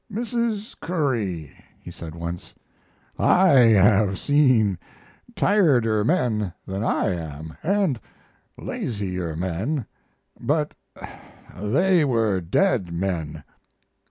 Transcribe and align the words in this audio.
"Mrs. 0.11 0.75
Curry," 0.79 1.51
he 1.79 1.91
said 1.91 2.15
once, 2.15 2.55
"I 3.19 3.49
have 3.59 4.17
seen 4.17 4.79
tireder 5.35 6.03
men 6.03 6.53
than 6.65 6.83
I 6.83 7.09
am, 7.13 7.55
and 7.61 7.99
lazier 8.57 9.35
men, 9.35 9.85
but 10.39 10.73
they 11.55 12.03
were 12.03 12.41
dead 12.41 12.91
men." 12.91 13.43